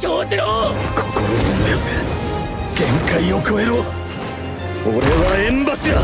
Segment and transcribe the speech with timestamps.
[0.00, 1.90] 京次郎心を燃やせ
[2.74, 3.84] 限界を超えろ。
[4.86, 6.00] 俺は縁柱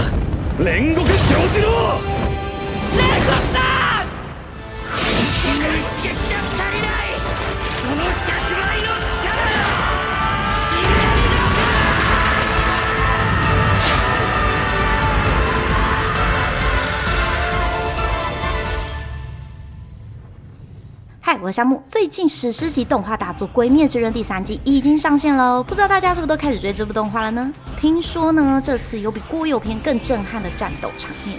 [0.59, 1.15] 煉獄京
[1.49, 1.69] 次郎
[2.93, 3.57] 煉獄さ
[6.33, 6.36] ん！
[21.27, 21.83] 嗨，我是夏木。
[21.89, 27.53] 最近史诗级动画大作《鬼灭之刃》第三季已经上线喽，不知道大家是不是都开始追这部动画了呢？
[27.81, 31.37] 听说呢，这次有比国有片更震撼的战斗场面。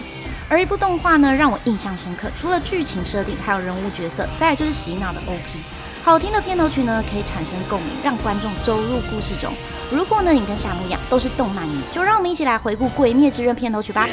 [0.49, 5.57] 而一部动画呢，让我印象深刻，除了剧情设定，还有人物角色，再来就是洗脑的 OP。
[6.03, 9.53] 好听的片头曲呢，可以产生共鸣，让观众走入故事中。
[9.89, 14.05] 如果呢，你跟夏木一样都是动漫迷，就让我们一起来回顾《鬼灭之刃》片头曲吧。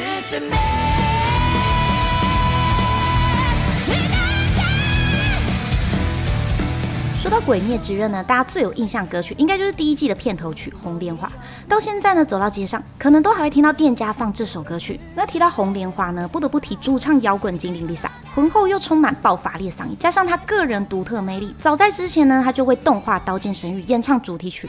[7.25, 11.27] 说到《鬼灭之刃》呢，大家最有印象歌曲应该就是第一季的片头曲《红莲花》。
[11.67, 15.01] 到现在呢，走到街上可能都还会听到店家放这首歌曲。
[15.15, 21.55] 那提到《红莲花》呢，不得不提主唱摇滚精灵 Lisa，浑厚又充满爆发力的嗓音，加上他个人独特魅力。
[21.59, 24.69] 早在之前呢，他就会动画《刀剑神域》演唱主题曲。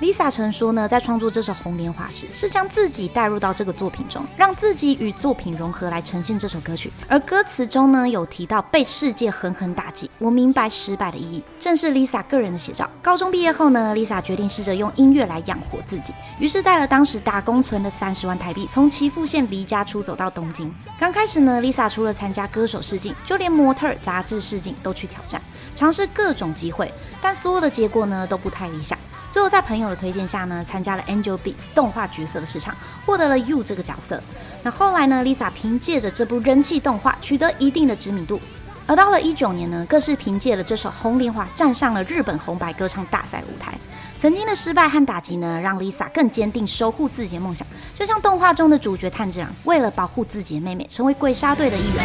[0.00, 6.88] Lisa 曾说呢，在创作这首《红莲花》时，是将自己带入到这个作品中，让自己与作品融合来呈现这首歌曲。
[7.08, 12.88] 而歌词中呢，有提到被世界狠狠打击，我明白失败的意义，正是 Lisa 个人的写照。
[13.02, 20.72] 高中毕业后呢，Lisa 决定试着用音乐来养活自己，于是带了当时打工存的三十万台币，从岐阜县离家出走到东京。
[21.00, 25.42] 刚开始呢，Lisa 除了参加歌手试镜，就连模特、杂志试镜都去挑战，
[25.74, 26.88] 尝试各种机会，
[27.20, 28.96] 但所有的结果呢，都不太理想。
[29.30, 34.22] 最后在朋友的推荐下呢，参加了 Angel Beats 动画角色的市场，获得了 You 这个角色。
[34.62, 38.40] 那后来呢，Lisa 凭借着这部人气动画取得一定的知名度。
[38.86, 43.74] 而到了一九年呢，更是凭借了这首《红莲华》站上了日本红白歌唱大赛舞台。
[44.18, 52.04] 曾经的失败和打击呢，让 Lisa 更坚定守护自己的梦想，就像动画中的主角炭治郎，为了保护自己的妹妹，成为鬼杀队的一员。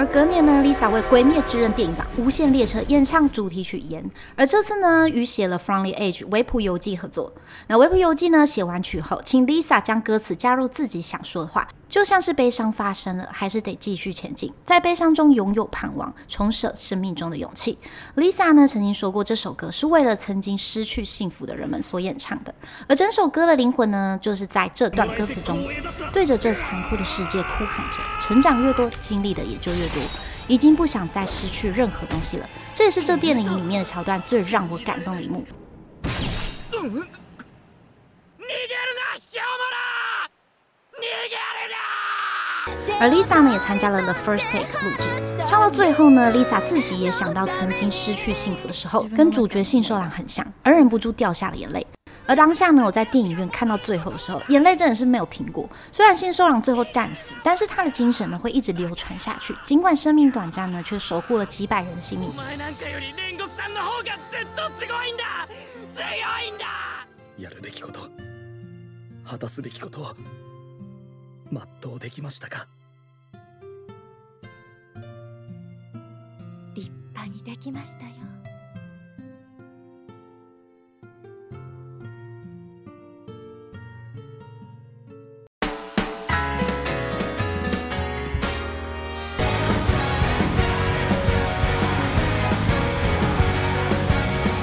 [0.00, 4.02] 而隔年呢，Lisa 为《鬼灭之刃》电影版《无限列车》演唱主题曲《言》，
[4.34, 7.30] 而这次呢，与写了《From the Edge》维普游记合作。
[7.66, 11.68] 那维普游记呢，写完曲后，请 Lisa 将歌词加入自己想说的话。
[11.90, 17.76] 就像是悲伤发生了，还是得继续前进，在悲伤中拥有盼望，重舍生命中的勇气。
[18.14, 22.54] Lisa 呢，曾经说过，这首歌是为了曾经失去幸福的人们所演唱的，
[22.86, 25.58] 而整首歌的灵魂呢，就是在这段歌词中，
[26.12, 30.00] 对着这残酷的世界哭喊着：成长越多，经历的也就越多，
[30.46, 32.48] 已经不想再失去任何东西了。
[32.72, 35.44] 这也是这电影里面的桥段最让我感动的一幕。
[43.00, 51.86] 而 Lisa 呢，也参加了 The First Take 录制，唱到最后呢，Lisa 自己也想到曾经失去幸福的时候，跟主角信受郎很像，而忍不住掉下了眼泪。
[52.26, 55.66] 而当下呢，我在电影院看到最后的时候，眼泪真的是没有停过。
[55.90, 62.30] 虽然信受郎最后战死，但是他的精神呢会一直流传下去，尽管生命短暂呢，却守护了几百人的性命。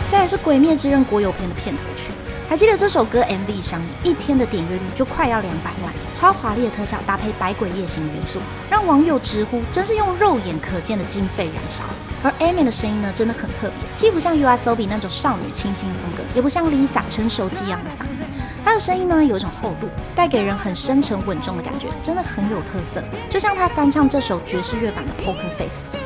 [0.10, 2.27] 再来是《鬼灭之刃》国有片的片头曲。
[2.50, 11.84] 还记得这首歌 MV 上一天的点阅率就快要两百万，超华丽的特效搭配百鬼夜行元素，让网友直呼真是用肉眼可见的经费燃烧。
[12.24, 18.26] 而 Aimer 的声音呢，真的很特别，既不像 YOASOBI 那种少女清新的风格，也不像 Lisa 成熟激昂的嗓音。
[18.64, 23.04] 她的声音呢，有一种厚度，带给人很深沉稳重的感觉，真的很有特色。
[23.30, 25.98] 就像她翻唱这首爵士乐版的 Poker Face。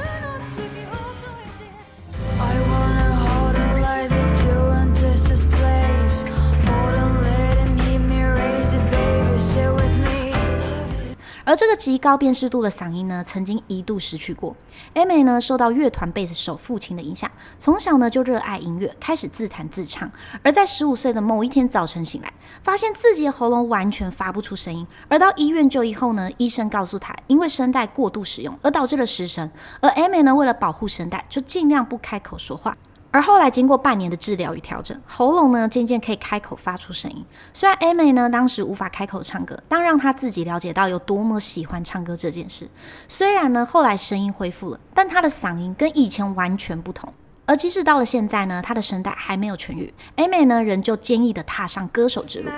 [11.52, 14.56] 而这个极高辨识度的嗓音呢，曾经一度失去过。
[14.96, 20.10] Aimer 呢，受到乐团贝斯手父亲的影响，从小呢就热爱音乐，开始自弹自唱。
[20.44, 22.32] 而在十五岁的某一天早晨醒来，
[22.64, 24.88] 发现自己的喉咙完全发不出声音。
[25.10, 29.52] 而到医院就医后呢，医生告诉他，因为声带过度使用而导致了失声。
[29.82, 32.78] 而 Aimer 呢，为了保护声带，就尽量不开口说话。
[33.14, 37.26] 而后来经过半年的治疗与调整，喉咙呢渐渐可以开口发出声音。
[37.54, 42.70] 虽然 Aimer 呢当时无法开口唱歌，但让她自己了解到有多么喜欢唱歌这件事。
[43.10, 47.14] 虽然呢后来声音恢复了，但她的嗓音跟以前完全不同。
[47.46, 52.50] 而即使到了现在呢，她的声带还没有痊愈，Aimer 呢仍旧坚毅地踏上歌手之路。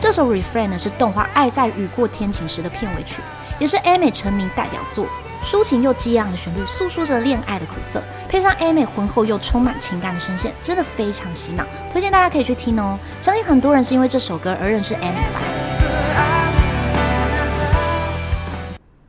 [0.00, 3.22] 这首《Refrain》呢是动画《爱在雨过天晴时》的片尾曲。
[3.60, 5.06] 也是 Aimer 成名代表作，
[5.44, 11.62] 抒情又激昂的旋律，诉说着恋爱的苦涩，配上 Aimer 浑厚又充满情感的声线，真的非常洗脑，
[11.92, 12.98] 推荐大家可以去听哦。
[13.20, 15.42] 相信很多人是因为这首歌而认识 Aimer 的吧。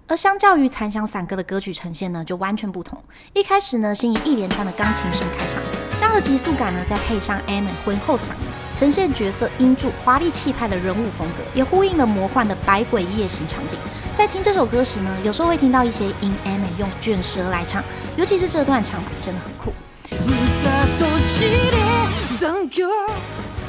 [0.07, 3.01] 而相较于残响散歌的歌曲呈现呢，就完全不同。
[3.31, 5.61] 一开始呢，先以一连串的钢琴声开场，
[5.97, 13.77] 这样的急速感呢，再配上 Aimer 浑厚嗓音，呈现角色音柱华丽气派的人物风格，也呼应了魔幻的百鬼夜行场景。
[14.15, 17.83] 在听这首歌时呢，有时候会听到一些音，Aimer 用卷舌来唱，
[18.17, 19.73] 尤其是这段唱法真的很酷。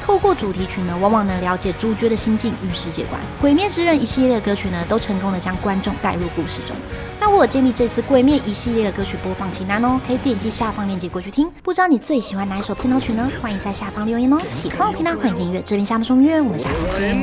[0.05, 3.21] 透过主题曲呢，往往能了解主角的心境与世界观。
[3.41, 6.75] 《鬼灭之刃》一系列的歌曲呢，都成功的将观众带入故事中。
[7.25, 11.49] 那我有建立这次《鬼灭》一系列的歌曲播放清单哦，可以点击下方链接过去听。
[11.63, 13.31] 不知道你最喜欢哪一首片头曲呢？
[13.41, 14.37] 欢迎在下方留言哦。
[14.51, 15.61] 喜欢我频道，欢迎订阅。
[15.61, 17.17] 这边夏目说音乐，我们下次见。